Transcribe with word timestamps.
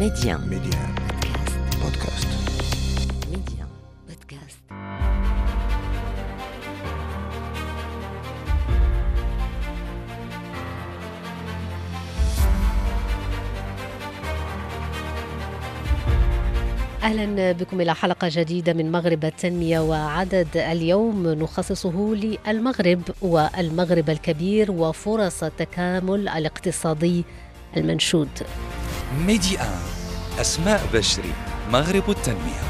Média. 0.00 0.38
Média. 0.38 0.80
Podcast. 1.82 2.30
Média. 3.32 3.64
Podcast. 4.08 4.60
أهلا 17.02 17.52
بكم 17.52 17.80
إلى 17.80 17.94
حلقة 17.94 18.28
جديدة 18.30 18.72
من 18.72 18.92
مغرب 18.92 19.24
التنمية 19.24 19.80
وعدد 19.80 20.48
اليوم 20.56 21.28
نخصصه 21.28 22.14
للمغرب 22.14 23.02
والمغرب 23.22 24.10
الكبير 24.10 24.70
وفرص 24.70 25.42
التكامل 25.42 26.28
الاقتصادي 26.28 27.24
المنشود. 27.76 28.28
ميدي 29.18 29.60
آن 29.60 29.80
أسماء 30.40 30.80
بشري 30.94 31.32
مغرب 31.72 32.10
التنمية. 32.10 32.62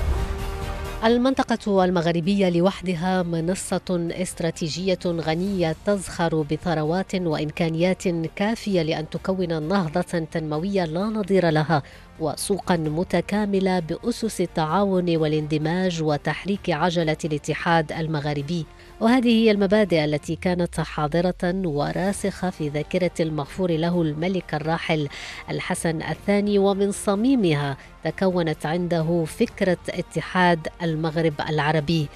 المنطقة 1.05 1.85
المغربية 1.85 2.49
لوحدها 2.49 3.23
منصة 3.23 4.09
استراتيجية 4.11 4.99
غنية 5.07 5.77
تزخر 5.87 6.43
بثروات 6.43 7.15
وإمكانيات 7.15 8.09
كافية 8.37 8.83
لأن 8.83 9.11
تكون 9.11 9.63
نهضة 9.63 10.01
تنموية 10.33 10.85
لا 10.85 11.05
نظير 11.05 11.51
لها 11.51 11.83
وسوقا 12.21 12.77
متكاملة 12.77 13.79
بأسس 13.79 14.41
التعاون 14.41 15.17
والاندماج 15.17 16.03
وتحريك 16.03 16.71
عجلة 16.71 17.17
الاتحاد 17.25 17.93
المغاربي 17.93 18.67
وهذه 19.01 19.29
هي 19.29 19.51
المبادئ 19.51 20.05
التي 20.05 20.37
كانت 20.37 20.81
حاضرة 20.81 21.35
وراسخة 21.45 22.51
في 22.51 22.69
ذاكرة 22.69 23.11
المغفور 23.21 23.71
له 23.71 24.03
الملك 24.03 24.55
الراحل 24.55 25.09
الحسن 25.51 26.03
الثاني 26.03 26.59
ومن 26.59 26.93
صميمها 26.93 27.77
تكونت 28.05 28.67
عنده 28.67 29.25
فكرة 29.25 29.79
اتحاد 29.89 30.69
المغرب 30.83 31.35
العربي. 31.49 32.09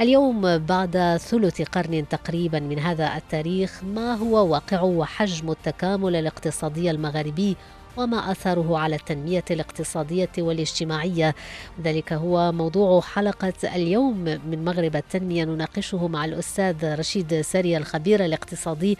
اليوم 0.00 0.58
بعد 0.58 1.16
ثلث 1.20 1.62
قرن 1.62 2.08
تقريبا 2.08 2.60
من 2.60 2.78
هذا 2.78 3.16
التاريخ 3.16 3.84
ما 3.84 4.14
هو 4.14 4.52
واقع 4.52 4.82
وحجم 4.82 5.50
التكامل 5.50 6.16
الاقتصادي 6.16 6.90
المغربي 6.90 7.56
وما 7.98 8.16
اثره 8.16 8.78
على 8.78 8.96
التنمية 8.96 9.44
الاقتصادية 9.50 10.28
والاجتماعية. 10.38 11.34
ذلك 11.82 12.12
هو 12.12 12.52
موضوع 12.52 13.00
حلقة 13.00 13.52
اليوم 13.74 14.24
من 14.24 14.64
مغرب 14.64 14.96
التنمية 14.96 15.44
نناقشه 15.44 16.08
مع 16.08 16.24
الأستاذ 16.24 16.98
رشيد 16.98 17.40
ساري 17.40 17.76
الخبير 17.76 18.24
الاقتصادي. 18.24 18.98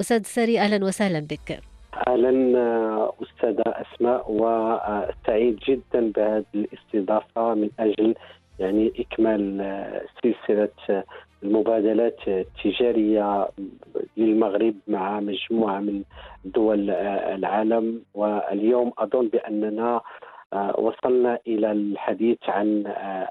أستاذ 0.00 0.22
ساري 0.22 0.60
أهلا 0.60 0.84
وسهلا 0.84 1.20
بك. 1.20 1.60
أهلا 2.08 2.32
أستاذة 3.22 3.62
أسماء 3.66 4.24
وسعيد 4.28 5.58
جدا 5.68 6.12
بهذه 6.16 6.44
الاستضافة 6.54 7.54
من 7.54 7.70
أجل 7.78 8.14
يعني 8.58 8.92
إكمال 8.98 9.62
سلسلة 10.22 11.04
المبادلات 11.42 12.28
التجارية 12.28 13.48
للمغرب 14.16 14.74
مع 14.88 15.20
مجموعة 15.20 15.80
من 15.80 16.02
دول 16.44 16.90
العالم. 16.90 18.02
واليوم 18.14 18.92
أظن 18.98 19.28
بأننا 19.28 20.00
وصلنا 20.78 21.38
إلى 21.46 21.72
الحديث 21.72 22.38
عن 22.48 22.84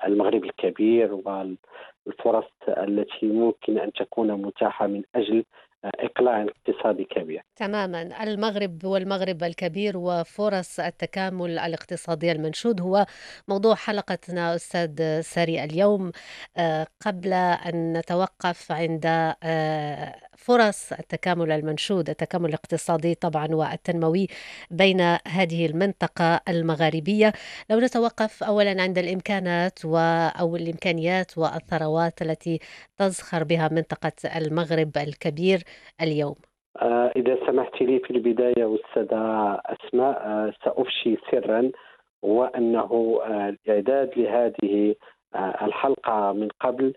المغرب 0.05 0.43
الكبير 0.43 1.13
والفرص 1.13 2.51
التي 2.67 3.25
ممكن 3.25 3.77
أن 3.77 3.91
تكون 3.91 4.31
متاحة 4.31 4.87
من 4.87 5.03
أجل 5.15 5.43
إقلاع 5.85 6.43
اقتصادي 6.43 7.03
كبير. 7.03 7.41
تماما 7.55 8.23
المغرب 8.23 8.85
والمغرب 8.85 9.43
الكبير 9.43 9.97
وفرص 9.97 10.79
التكامل 10.79 11.59
الاقتصادي 11.59 12.31
المنشود 12.31 12.81
هو 12.81 13.05
موضوع 13.47 13.75
حلقتنا 13.75 14.55
أستاذ 14.55 15.21
ساري 15.21 15.63
اليوم 15.63 16.11
قبل 17.05 17.33
أن 17.33 17.97
نتوقف 17.97 18.71
عند 18.71 19.05
فرص 20.37 20.93
التكامل 20.93 21.51
المنشود 21.51 22.09
التكامل 22.09 22.49
الاقتصادي 22.49 23.15
طبعا 23.15 23.47
والتنموي 23.51 24.27
بين 24.71 25.01
هذه 25.27 25.65
المنطقة 25.65 26.41
المغاربية. 26.49 27.31
لو 27.69 27.79
نتوقف 27.79 28.43
اولا 28.43 28.81
عند 28.81 28.97
الإمكانات 28.97 29.79
و 29.85 29.97
أو 30.41 30.55
الإمكانيات 30.55 31.37
والثروات 31.37 32.21
التي 32.21 32.59
تزخر 32.97 33.43
بها 33.43 33.69
منطقة 33.71 34.11
المغرب 34.35 34.91
الكبير 34.97 35.59
اليوم. 36.01 36.35
إذا 37.15 37.37
سمحت 37.47 37.81
لي 37.81 37.99
في 37.99 38.11
البداية 38.11 38.75
أستاذة 38.75 39.59
أسماء 39.65 40.51
سأفشي 40.65 41.17
سرا 41.31 41.71
هو 42.25 42.43
أنه 42.43 43.19
الإعداد 43.27 44.11
لهذه 44.17 44.95
الحلقة 45.37 46.33
من 46.33 46.47
قبل 46.59 46.93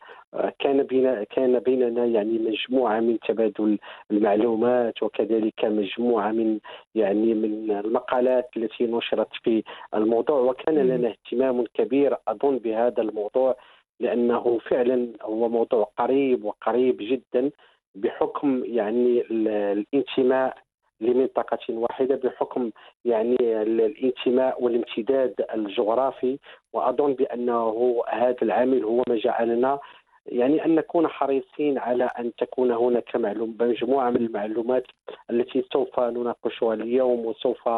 كان 0.59 0.83
بين 0.83 1.23
كان 1.25 1.59
بيننا 1.59 2.05
يعني 2.05 2.39
مجموعة 2.39 3.01
من 3.01 3.19
تبادل 3.29 3.79
المعلومات 4.11 5.03
وكذلك 5.03 5.65
مجموعة 5.65 6.31
من 6.33 6.59
يعني 6.95 7.35
من 7.35 7.71
المقالات 7.71 8.49
التي 8.57 8.85
نشرت 8.85 9.29
في 9.45 9.63
الموضوع. 9.95 10.41
وكان 10.41 10.75
لنا 10.75 11.09
اهتمام 11.09 11.65
كبير 11.75 12.17
أظن 12.29 12.59
بهذا 12.59 13.03
الموضوع 13.03 13.57
لأنه 14.01 14.59
فعلا 14.59 15.09
هو 15.23 15.49
موضوع 15.49 15.91
قريب 15.99 16.45
وقريب 16.45 16.97
جدا 17.01 17.51
بحكم 17.95 18.63
يعني 18.65 19.25
الانتماء 19.31 20.57
لمنطقة 21.01 21.59
واحدة 21.69 22.17
بحكم 22.17 22.71
يعني 23.05 23.37
الانتماء 23.41 24.63
والامتداد 24.63 25.35
الجغرافي 25.55 26.39
وأظن 26.73 27.15
بأنه 27.15 28.03
هذا 28.09 28.37
العامل 28.43 28.85
هو 28.85 29.03
ما 29.09 29.17
جعلنا 29.17 29.79
يعني 30.27 30.65
أن 30.65 30.75
نكون 30.75 31.09
حريصين 31.09 31.79
على 31.79 32.05
أن 32.05 32.33
تكون 32.39 32.71
هناك 32.71 33.17
معلوم 33.17 33.57
مجموعة 33.61 34.11
من 34.11 34.17
المعلومات 34.17 34.87
التي 35.31 35.65
سوف 35.73 36.01
نناقشها 36.01 36.75
اليوم 36.75 37.27
وسوف 37.27 37.69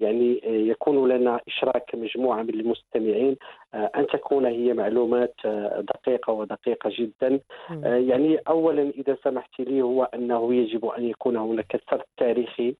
يعني 0.00 0.40
يكون 0.44 1.08
لنا 1.08 1.40
إشراك 1.48 1.94
مجموعة 1.94 2.42
من 2.42 2.50
المستمعين 2.50 3.36
أن 3.74 4.06
تكون 4.06 4.46
هي 4.46 4.74
معلومات 4.74 5.34
دقيقة 5.78 6.32
ودقيقة 6.32 6.90
جدا. 6.98 7.40
يعني 7.82 8.38
اولا 8.48 8.82
إذا 8.82 9.16
سمحت 9.24 9.60
لي 9.60 9.82
هو 9.82 10.04
أنه 10.14 10.54
يجب 10.54 10.86
أن 10.86 11.04
يكون 11.04 11.36
هناك 11.36 11.80
سرد 11.90 12.02
تاريخي 12.16 12.74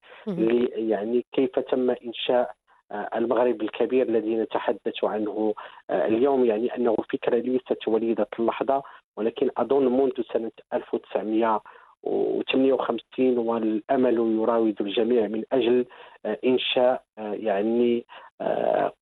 يعني 0.75 1.25
كيف 1.31 1.59
تم 1.59 1.89
إنشاء 1.89 2.51
المغرب 2.91 3.61
الكبير 3.61 4.09
الذي 4.09 4.35
نتحدث 4.35 5.03
عنه 5.03 5.53
اليوم 5.91 6.45
يعني 6.45 6.75
أنه 6.75 6.95
فكرة 7.13 7.37
ليست 7.37 7.87
وليدة 7.87 8.27
اللحظة 8.39 8.83
ولكن 9.17 9.49
أظن 9.57 9.85
منذ 9.85 10.21
سنة 10.33 10.51
1958 10.73 13.37
والأمل 13.37 14.13
يراود 14.13 14.81
الجميع 14.81 15.27
من 15.27 15.43
أجل 15.51 15.85
إنشاء 16.45 17.03
يعني 17.17 18.05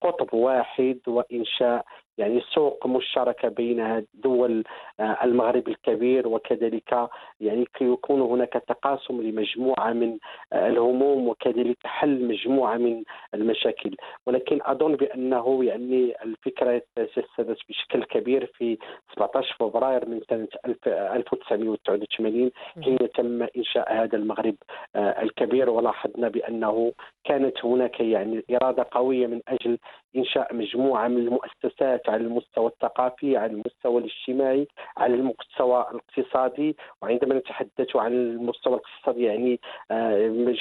قطب 0.01 0.33
واحد 0.33 0.99
وإنشاء 1.07 1.85
يعني 2.17 2.41
سوق 2.41 2.87
مشتركة 2.87 3.47
بين 3.47 4.05
دول 4.13 4.63
المغرب 4.99 5.67
الكبير 5.67 6.27
وكذلك 6.27 7.09
يعني 7.39 7.65
يكون 7.81 8.21
هناك 8.21 8.53
تقاسم 8.67 9.21
لمجموعة 9.21 9.93
من 9.93 10.17
الهموم 10.53 11.27
وكذلك 11.27 11.77
حل 11.83 12.27
مجموعة 12.27 12.77
من 12.77 13.03
المشاكل. 13.33 13.95
ولكن 14.25 14.59
أظن 14.63 14.95
بأنه 14.95 15.63
يعني 15.63 16.13
الفكرة 16.23 16.81
تجسدت 16.95 17.57
بشكل 17.69 18.03
كبير 18.03 18.45
في 18.45 18.77
17 19.15 19.55
فبراير 19.59 20.09
من 20.09 20.21
سنة 20.29 20.47
1989 20.87 22.51
حين 22.83 22.97
تم 23.15 23.47
إنشاء 23.57 23.93
هذا 23.93 24.15
المغرب 24.15 24.55
الكبير. 24.95 25.69
ولاحظنا 25.69 26.27
بأنه 26.27 26.93
كانت 27.23 27.65
هناك 27.65 27.99
يعني 27.99 28.43
إرادة 28.51 28.87
قوية 28.91 29.27
من 29.27 29.41
أجل 29.47 29.77
إنشاء 30.15 30.55
مجموعة 30.55 31.07
من 31.07 31.17
المؤسسات 31.17 32.04
على 32.09 32.23
المستوى 32.23 32.67
الثقافي 32.67 33.37
على 33.37 33.51
المستوى 33.51 33.97
الاجتماعي 34.01 34.67
على 34.97 35.13
المستوى 35.15 35.85
الاقتصادي. 35.91 36.75
وعندما 37.01 37.35
نتحدث 37.35 37.95
عن 37.95 38.13
المستوى 38.13 38.73
الاقتصادي 38.73 39.23
يعني 39.23 39.59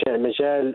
مجال 0.06 0.74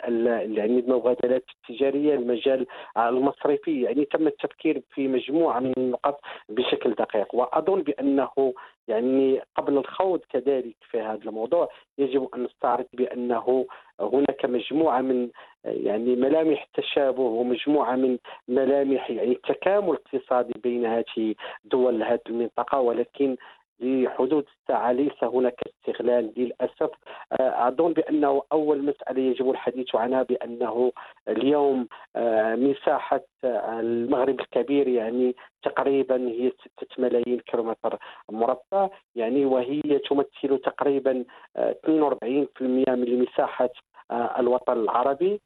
يعني 0.58 0.80
المبادلات 0.80 1.44
التجارية 1.56 2.16
المجال 2.16 2.66
المصرفي 2.98 3.82
يعني 3.82 4.06
تم 4.06 4.28
التفكير 4.28 4.82
في 4.94 5.08
مجموعة 5.08 5.60
من 5.60 5.74
النقط 5.78 6.20
بشكل 6.50 6.94
دقيق. 6.94 7.36
وأظن 7.36 7.82
بأنه 7.82 8.54
يعني 8.90 9.42
قبل 9.56 9.78
الخوض 9.78 10.20
كذلك 10.30 10.76
في 10.92 11.02
هذا 11.02 11.20
الموضوع 11.26 11.70
يجب 11.98 12.30
أن 12.36 12.44
نستعرض 12.44 12.86
بأنه 12.94 13.66
هناك 14.00 14.46
مجموعة 14.46 15.02
من 15.02 15.30
يعني 15.66 16.16
ملامح 16.16 16.64
التشابه 16.64 17.22
ومجموعة 17.22 17.96
من 17.96 18.18
ملامح 18.48 19.10
يعني 19.10 19.32
التكامل 19.32 19.90
الاقتصادي 19.90 20.54
بين 20.64 20.86
هذه 20.86 21.36
دول 21.64 22.04
هذه 22.04 22.20
المنطقة 22.30 22.80
ولكن 22.80 23.38
لحدود 23.80 24.46
الساعة 24.62 24.92
ليس 24.92 25.24
هناك 25.24 25.60
استغلال 25.68 26.34
للأسف. 26.38 26.90
آه، 27.32 27.68
أظن 27.68 27.94
بأنه 27.94 28.42
أول 28.52 28.86
مسألة 28.86 29.22
يجب 29.22 29.50
الحديث 29.50 29.96
عنها 29.96 30.24
بأنه 30.24 30.92
اليوم 31.28 31.88
آه، 32.16 32.56
مساحة 32.56 33.22
المغرب 33.44 34.40
الكبير 34.40 34.88
يعني 34.88 35.36
تقريبا 35.64 36.28
هي 36.28 36.52
6 36.78 37.02
ملايين 37.02 37.40
كيلومتر 37.40 37.98
مربع 38.32 38.90
يعني 39.16 39.46
وهي 39.46 39.82
تمثل 40.10 40.58
تقريبا 40.64 41.26
42% 41.58 42.96
من 42.96 43.20
مساحة 43.22 43.70
الوطن 44.12 44.74
العربي. 44.74 45.42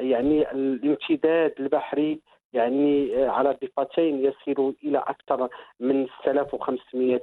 يعني 0.00 0.50
الامتداد 0.52 1.54
البحري 1.60 2.20
يعني 2.52 3.16
آه، 3.16 3.30
على 3.30 3.56
ضفتين 3.62 4.24
يصل 4.24 4.74
إلى 4.84 4.98
أكثر 4.98 5.48
من 5.80 6.06
6500 6.24 7.20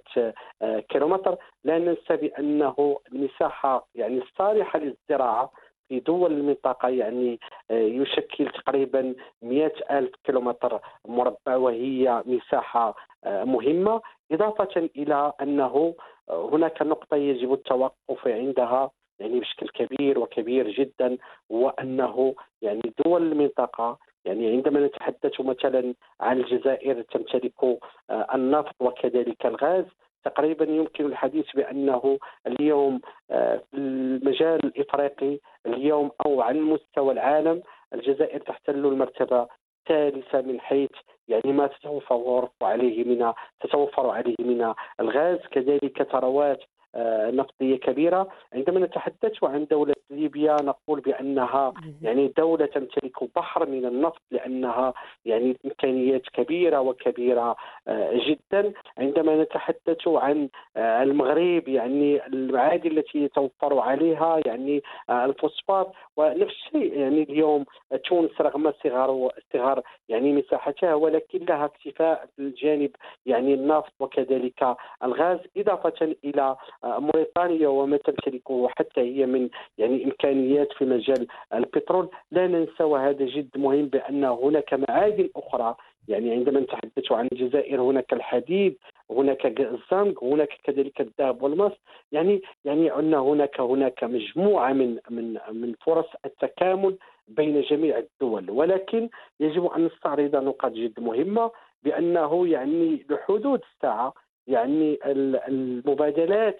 آه، 0.61 0.79
كيلومتر. 0.79 1.37
لا 1.63 1.79
ننسى 1.79 2.15
بأنه 2.15 2.99
المساحه 3.11 3.87
يعني 3.95 4.21
الصالحه 4.21 4.79
للزراعة 4.79 5.51
في 5.87 5.99
دول 5.99 6.33
المنطقة 6.33 6.89
يعني 6.89 7.39
آه، 7.71 7.73
يشكل 7.73 8.49
تقريبا 8.49 9.15
100 9.41 9.71
ألف 9.91 10.11
كيلومتر 10.23 10.79
مربع 11.07 11.55
وهي 11.55 12.23
مساحة 12.25 12.95
مهمة. 13.25 14.01
إضافة 14.31 14.89
إلى 14.97 15.33
أنه 15.41 15.95
هناك 16.29 16.81
نقطة 16.81 17.17
يجب 17.17 17.53
التوقف 17.53 18.27
عندها 18.27 18.91
يعني 19.19 19.39
بشكل 19.39 19.67
كبير 19.69 20.19
وكبير 20.19 20.69
جدا 20.69 21.17
وأنه 21.49 22.35
يعني 22.61 22.93
دول 23.05 23.31
المنطقة 23.31 23.97
يعني 24.25 24.51
عندما 24.51 24.85
نتحدث 24.85 25.41
مثلا 25.41 25.93
عن 26.19 26.37
الجزائر 26.37 27.01
تمتلك 27.01 27.63
آه، 28.09 28.27
النفط 28.35 28.75
وكذلك 28.79 29.45
الغاز 29.45 29.85
تقريبا 30.23 30.65
يمكن 30.65 31.05
الحديث 31.05 31.45
بأنه 31.55 32.19
اليوم 32.47 33.01
آه، 33.31 33.61
في 33.71 33.77
المجال 33.77 34.65
الإفريقي 34.65 35.39
اليوم 35.65 36.11
أو 36.25 36.41
على 36.41 36.59
مستوى 36.59 37.13
العالم 37.13 37.61
الجزائر 37.93 38.39
تحتل 38.39 38.85
المرتبة 38.85 39.47
الثالثة 39.89 40.41
من 40.41 40.59
حيث 40.59 40.89
يعني 41.27 41.53
ما 41.53 41.67
تتوفر 41.67 42.49
عليه 42.61 43.03
من 43.03 43.33
تتوفر 43.61 44.09
عليه 44.09 44.35
من 44.39 44.73
الغاز. 44.99 45.39
كذلك 45.51 46.03
ثروات 46.03 46.63
آه، 46.95 47.31
نفطيه 47.31 47.75
كبيرة. 47.75 48.27
عندما 48.53 48.79
نتحدث 48.79 49.43
عن 49.43 49.65
دولة 49.71 49.95
ليبيا 50.09 50.55
نقول 50.61 50.99
بأنها 50.99 51.73
يعني 52.01 52.33
دولة 52.37 52.65
تمتلك 52.65 53.35
بحر 53.35 53.65
من 53.69 53.85
النفط 53.85 54.21
لأنها 54.31 54.93
يعني 55.25 55.57
إمكانيات 55.65 56.21
كبيرة 56.33 56.79
وكبيرة 56.81 57.55
آه، 57.87 58.11
جدا. 58.27 58.73
عندما 58.97 59.43
نتحدث 59.43 60.07
عن 60.07 60.49
آه، 60.77 61.03
المغرب 61.03 61.67
يعني 61.67 62.25
المعادن 62.25 62.91
التي 62.91 63.17
يتوفر 63.23 63.79
عليها 63.79 64.41
يعني 64.45 64.81
الفوسفات. 65.09 65.91
ونفس 66.17 66.65
الشيء 66.65 66.99
يعني 66.99 67.23
اليوم 67.23 67.65
تونس 68.05 68.31
رغم 68.41 68.73
صغر 68.83 69.31
صغر 69.53 69.81
يعني 70.09 70.33
مساحتها 70.33 70.93
ولكن 70.93 71.45
لها 71.45 71.65
اكتفاء 71.65 72.25
في 72.35 72.41
الجانب 72.41 72.91
يعني 73.25 73.53
النفط 73.53 73.93
وكذلك 73.99 74.75
الغاز 75.03 75.39
إضافة 75.57 76.15
إلى 76.25 76.55
موريتانيا 76.85 77.67
وما 77.67 77.97
تمتلكه 77.97 78.67
حتى 78.67 79.01
هي 79.01 79.25
من 79.25 79.49
يعني 79.77 80.05
إمكانيات 80.05 80.73
في 80.73 80.85
مجال 80.85 81.27
البترول. 81.53 82.09
لا 82.31 82.47
ننسى 82.47 82.83
وهذا 82.83 83.25
جد 83.25 83.57
مهم 83.57 83.85
بأن 83.85 84.23
هناك 84.23 84.73
معادن 84.73 85.29
أخرى. 85.35 85.75
يعني 86.07 86.31
عندما 86.31 86.59
نتحدث 86.59 87.11
عن 87.11 87.27
الجزائر 87.31 87.81
هناك 87.81 88.13
الحديد 88.13 88.77
هناك 89.11 89.45
الزنك 89.45 90.23
هناك 90.23 90.49
كذلك 90.63 91.01
الذهب 91.01 91.41
والماس. 91.41 91.71
يعني 92.11 92.41
يعني 92.65 92.95
أن 92.99 93.13
هناك 93.13 93.59
هناك 93.59 94.03
مجموعة 94.03 94.73
من 94.73 94.99
من 95.09 95.37
من 95.51 95.73
فرص 95.85 96.07
التكامل 96.25 96.97
بين 97.27 97.61
جميع 97.61 97.97
الدول. 97.97 98.51
ولكن 98.51 99.09
يجب 99.39 99.65
أن 99.65 99.85
نستعرض 99.85 100.35
نقاط 100.35 100.71
جد 100.71 100.99
مهمة 100.99 101.51
بأنه 101.83 102.47
يعني 102.47 103.05
لحدود 103.09 103.61
الساعة 103.73 104.13
يعني 104.47 104.99
المبادلات 105.47 106.59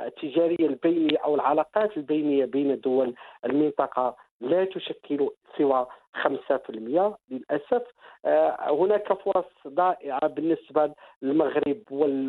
التجارية 0.00 0.66
البينية 0.66 1.18
أو 1.24 1.34
العلاقات 1.34 1.96
البينية 1.96 2.44
بين 2.44 2.80
دول 2.80 3.14
المنطقة 3.44 4.16
لا 4.40 4.64
تشكل 4.64 5.30
سوى 5.58 5.86
5% 6.14 7.16
للأسف. 7.30 7.82
آه، 8.24 8.70
هناك 8.70 9.12
فرص 9.12 9.44
ضائعة 9.68 10.26
بالنسبة 10.26 10.92
للمغرب 11.22 11.78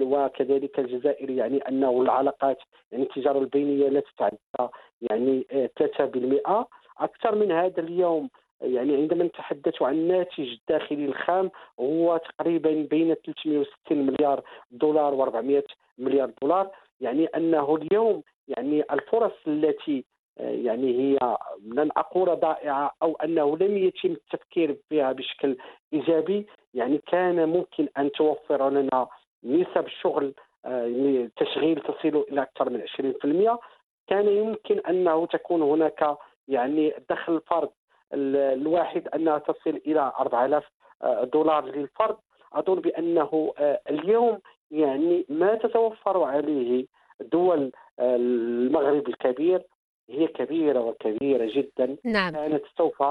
وكذلك 0.01 0.79
الجزائر 0.79 1.29
يعني 1.29 1.57
أنه 1.57 2.01
العلاقات 2.01 2.57
يعني 2.91 3.03
التجارة 3.03 3.39
البينية 3.39 3.89
لا 3.89 3.99
تتعدى 3.99 4.71
يعني 5.01 5.47
3% 5.79 6.41
آه، 6.47 6.67
أكثر 6.99 7.35
من 7.35 7.51
هذا 7.51 7.79
اليوم 7.79 8.29
يعني 8.61 8.95
عندما 8.95 9.23
نتحدث 9.23 9.81
عن 9.81 9.93
الناتج 9.93 10.39
الداخلي 10.39 11.05
الخام 11.05 11.51
هو 11.79 12.17
تقريبا 12.17 12.87
بين 12.89 13.13
360 13.13 13.67
مليار 13.91 14.43
دولار 14.71 15.17
و400 15.17 15.73
مليار 15.97 16.31
دولار. 16.41 16.71
يعني 17.01 17.25
أنه 17.25 17.75
اليوم 17.75 18.23
يعني 18.47 18.83
الفرص 18.91 19.33
التي 19.47 20.05
آه، 20.39 20.49
يعني 20.49 20.99
هي 20.99 21.37
لن 21.65 21.89
أقول 21.97 22.39
ضائعه 22.39 22.91
أو 23.01 23.15
أنه 23.15 23.57
لم 23.57 23.77
يتم 23.77 24.11
التفكير 24.11 24.77
فيها 24.89 25.11
بشكل 25.11 25.57
إيجابي 25.93 26.47
يعني 26.73 27.01
كان 27.07 27.49
ممكن 27.49 27.87
أن 27.97 28.11
توفر 28.11 28.69
لنا 28.69 29.07
نسب 29.43 29.85
الشغل 29.85 30.33
آه، 30.65 31.29
تشغيل 31.37 31.79
تصل 31.79 32.25
إلى 32.31 32.41
أكثر 32.41 32.69
من 32.69 32.81
20% 32.81 33.59
كان 34.07 34.27
يمكن 34.27 34.79
أنه 34.79 35.25
تكون 35.25 35.61
هناك 35.61 36.17
يعني 36.47 36.93
دخل 37.09 37.35
الفرد 37.35 37.69
الواحد 38.13 39.07
أنها 39.07 39.37
تصل 39.37 39.81
إلى 39.87 40.11
4000 40.19 40.63
آه، 41.01 41.23
دولار 41.23 41.65
للفرد. 41.65 42.17
أظن 42.53 42.75
بأنه 42.75 43.53
اليوم 43.89 44.39
يعني 44.71 45.25
ما 45.29 45.55
تتوفر 45.55 46.23
عليه 46.23 46.85
دول 47.21 47.71
المغرب 47.99 49.07
الكبير 49.07 49.61
هي 50.09 50.27
كبيرة 50.27 50.79
وكبيرة 50.79 51.51
جدا. 51.53 51.97
نعم. 52.03 52.33
كانت 52.33 52.63
سوف 52.77 53.03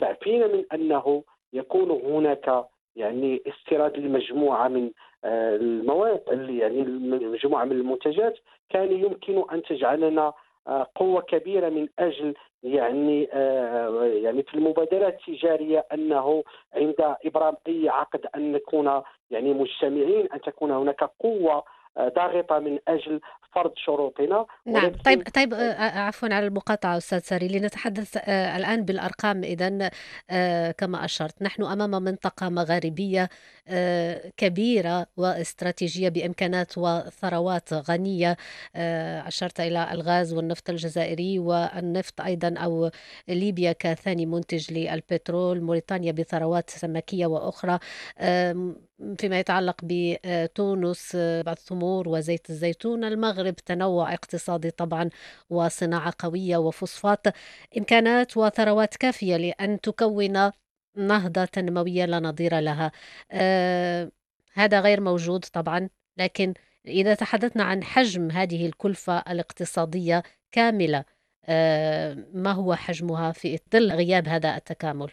تعفينا 0.00 0.46
من 0.46 0.64
أنه 0.72 1.22
يكون 1.52 1.90
هناك 1.90 2.64
يعني 2.96 3.42
استيراد 3.46 3.98
لمجموعة 3.98 4.68
من 4.68 4.90
آه، 5.24 5.56
المواد 5.56 6.22
يعني 6.48 6.82
مجموعة 7.26 7.64
من 7.64 7.72
المنتجات. 7.72 8.38
كان 8.70 8.92
يمكن 8.92 9.44
أن 9.52 9.62
تجعلنا 9.62 10.32
آه، 10.68 10.86
قوة 10.94 11.20
كبيرة 11.20 11.68
من 11.68 11.88
أجل 11.98 12.34
يعني 12.62 13.28
آه، 13.32 14.04
يعني 14.04 14.42
في 14.42 14.54
المبادرات 14.54 15.18
التجارية 15.28 15.86
أنه 15.92 16.44
عند 16.74 17.16
إبرام 17.24 17.56
أي 17.68 17.88
عقد 17.88 18.26
أن 18.36 18.52
نكون 18.52 19.02
يعني 19.30 19.54
مجتمعين 19.54 20.32
أن 20.32 20.40
تكون 20.40 20.70
هناك 20.70 21.04
قوة 21.04 21.64
ضاغطه 22.00 22.58
من 22.58 22.78
أجل 22.88 23.20
فرض 23.54 23.72
شروطنا. 23.76 24.46
نعم. 24.66 24.92
طيب 25.04 25.22
طيب 25.34 25.54
آه، 25.54 25.58
آه، 25.58 25.98
عفوا 25.98 26.28
على 26.34 26.46
المقاطعة 26.46 26.96
أستاذ 26.96 27.18
ساري. 27.18 27.48
لنتحدث 27.48 28.16
آه، 28.16 28.56
الآن 28.56 28.84
بالأرقام. 28.84 29.44
اذا 29.44 29.90
كما 30.70 31.04
أشرت 31.04 31.42
نحن 31.42 31.62
أمام 31.62 32.02
منطقة 32.02 32.48
مغاربية 32.48 33.28
كبيرة 34.36 35.06
واستراتيجية 35.16 36.08
بإمكانات 36.08 36.78
وثروات 36.78 37.72
غنية. 37.72 38.36
أشرت 39.26 39.60
إلى 39.60 39.92
الغاز 39.92 40.34
والنفط 40.34 40.70
الجزائري 40.70 41.38
والنفط 41.38 42.20
أيضا 42.20 42.54
أو 42.58 42.90
ليبيا 43.28 43.72
كثاني 43.72 44.26
منتج 44.26 44.72
للبترول 44.72 45.60
موريتانيا 45.60 46.12
بثروات 46.12 46.70
سمكية 46.70 47.26
وأخرى. 47.26 47.78
فيما 49.18 49.38
يتعلق 49.40 49.76
بتونس 49.82 51.16
بعض 51.16 51.56
التمور 51.58 52.08
وزيت 52.08 52.50
الزيتون 52.50 53.04
المغرب 53.04 53.54
تنوع 53.54 54.14
اقتصادي 54.14 54.70
طبعا 54.70 55.10
وصناعة 55.50 56.14
قوية 56.18 56.56
وفوسفات 56.56 57.26
إمكانات 57.78 58.36
وثروات 58.36 58.96
كافية 58.96 59.36
لأن 59.36 59.80
تكون 59.80 60.50
نهضة 60.96 61.44
تنموية 61.44 62.04
لا 62.04 62.20
نظير 62.20 62.58
لها 62.58 62.92
آه 63.32 64.10
هذا 64.54 64.80
غير 64.80 65.00
موجود 65.00 65.44
طبعا 65.44 65.88
لكن 66.16 66.54
إذا 66.86 67.14
تحدثنا 67.14 67.64
عن 67.64 67.84
حجم 67.84 68.30
هذه 68.30 68.66
الكلفة 68.66 69.18
الاقتصادية 69.18 70.22
كاملة 70.52 71.04
آه 71.44 72.14
ما 72.34 72.52
هو 72.52 72.74
حجمها 72.74 73.32
في 73.32 73.58
ظل 73.72 73.92
غياب 73.92 74.28
هذا 74.28 74.56
التكامل؟ 74.56 75.10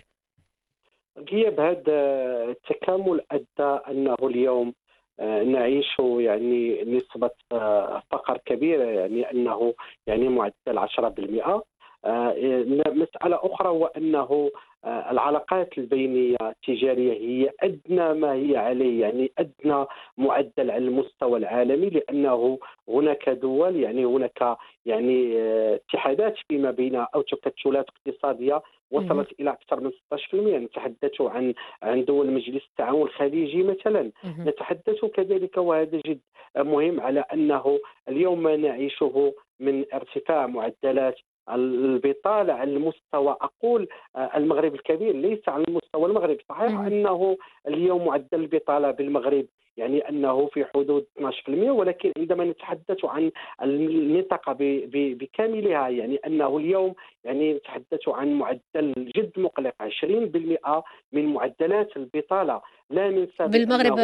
غياب 1.18 1.60
هذا 1.60 1.96
التكامل 2.44 3.22
أدى 3.32 3.80
أنه 3.90 4.16
اليوم 4.24 4.74
آه، 5.20 5.44
نعيش 5.44 6.00
يعني 6.00 6.84
نسبة 6.84 7.30
آه، 7.52 8.04
فقر 8.12 8.38
كبيرة 8.38 8.84
يعني 8.84 9.32
أنه 9.32 9.74
يعني 10.08 10.30
معدل 10.30 10.78
10% 10.78 11.64
مسألة 12.06 13.40
أخرى 13.44 13.70
وانه 13.70 14.52
آه، 14.86 15.12
العلاقات 15.12 15.78
البينية 15.78 16.36
التجارية 16.42 17.14
هي 17.14 17.52
أدنى 17.64 18.14
ما 18.14 18.34
هي 18.34 18.58
عليه 18.58 19.02
يعني 19.02 19.32
أدنى 19.38 19.86
معدل 20.18 20.72
على 20.72 20.78
المستوى 20.78 21.40
العالمي 21.40 21.90
لأنه 21.90 22.60
هناك 22.90 23.30
دول 23.30 23.76
يعني 23.76 24.06
هناك 24.06 24.58
يعني 24.86 25.38
آه، 25.38 25.76
اتحادات 25.76 26.36
فيما 26.48 26.72
بينها 26.72 27.08
أو 27.16 27.22
تكتلات 27.22 27.86
اقتصادية 27.90 28.62
وصلت 28.92 29.40
إلى 29.40 29.50
أكثر 29.50 29.80
من 29.80 29.92
16% 29.92 30.34
نتحدث 30.36 31.22
عن 31.22 31.54
عن 31.84 32.06
دول 32.06 32.32
مجلس 32.32 32.64
التعاون 32.66 33.02
الخليجي 33.02 33.64
مثلا. 33.64 34.12
نتحدث 34.40 35.06
كذلك 35.06 35.58
وهذا 35.58 36.02
جد 36.06 36.20
مهم 36.58 37.00
على 37.00 37.20
أنه 37.20 37.80
اليوم 38.10 38.44
ما 38.44 38.56
نعيشه 38.56 39.34
من 39.60 39.86
ارتفاع 39.94 40.48
معدلات 40.48 41.16
البطاله 41.50 42.54
على 42.54 42.74
المستوى 42.74 43.38
أقول 43.42 43.88
آه، 44.16 44.32
المغرب 44.38 44.76
الكبير 44.76 45.16
ليس 45.16 45.50
على 45.50 45.64
المستوى 45.68 46.06
المغرب. 46.06 46.38
صحيح 46.50 46.80
أنه 46.80 47.38
اليوم 47.68 48.06
معدل 48.06 48.28
البطالة 48.34 48.92
بالمغرب 48.92 49.46
يعني 49.78 50.10
أنه 50.10 50.48
في 50.48 50.66
حدود 50.66 51.06
12% 51.18 51.50
ولكن 51.50 52.12
عندما 52.18 52.44
نتحدث 52.46 53.06
عن 53.06 53.32
المنطقة 53.62 54.56
بكاملها 54.92 55.90
يعني 55.90 56.16
أنه 56.16 56.58
اليوم 56.58 56.94
يعني 57.24 57.54
نتحدث 57.54 58.08
عن 58.10 58.34
معدل 58.34 58.94
جد 58.98 59.32
مقلق 59.38 59.74
20% 59.82 60.84
من 61.12 61.26
معدلات 61.26 61.98
البطالة. 61.98 62.62
لا 62.90 63.10
ننسى 63.10 63.48
بالمغرب 63.48 64.00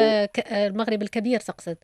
المغرب 0.51 1.01
الكبير 1.01 1.39
تقصد؟ 1.39 1.77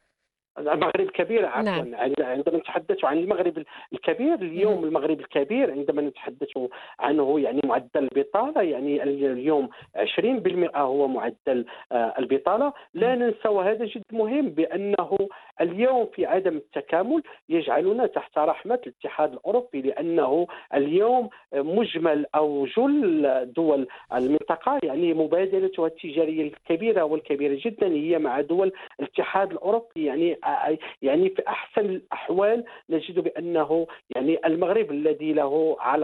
المغرب 0.58 1.00
الكبير 1.00 1.46
عفوا. 1.46 1.62
نعم. 1.62 1.96
عندما 2.20 2.58
نتحدث 2.58 3.06
عن 3.06 3.18
المغرب 3.18 3.64
الكبير 3.94 4.34
اليوم 4.34 4.84
المغرب 4.84 5.20
الكبير 5.20 5.72
عندما 5.72 6.02
نتحدث 6.02 6.58
عنه 7.00 7.40
يعني 7.40 7.62
معدل 7.64 7.90
البطالة 7.96 8.62
يعني 8.62 9.04
اليوم 9.04 9.70
20% 9.96 10.76
هو 10.76 11.08
معدل 11.08 11.66
آه، 11.92 12.14
البطالة. 12.20 12.74
لا 12.94 13.16
ننسى 13.16 13.48
وهذا 13.48 13.86
جد 13.86 14.04
مهم 14.12 14.50
بأنه 14.50 15.18
اليوم 15.62 16.06
في 16.06 16.26
عدم 16.26 16.58
التكامل 16.58 17.24
يجعلنا 17.50 18.06
تحت 18.06 18.38
رحمة 18.38 18.80
الاتحاد 18.88 19.34
الأوروبي 19.34 19.82
لأنه 19.82 20.48
اليوم 20.74 21.30
مجمل 21.54 22.26
أو 22.36 22.66
جل 22.66 23.54
دول 23.56 23.88
المنطقة. 24.14 24.80
يعني 24.84 25.14
مبادلتها 25.14 25.88
التجارية 25.88 26.42
الكبيرة 26.42 27.04
والكبيرة 27.04 27.60
جدا 27.66 27.88
هي 27.88 28.20
مع 28.20 28.42
دول 28.42 28.72
الاتحاد 29.00 29.52
الأوروبي. 29.52 30.06
يعني 30.06 30.38
يعني 31.02 31.30
في 31.30 31.48
أحسن 31.48 31.86
الأحوال 31.86 32.64
نجد 32.90 33.20
بأنه 33.20 33.88
يعني 34.16 34.40
المغرب 34.46 34.92
الذي 34.92 35.34
له 35.34 35.78
على 35.80 35.96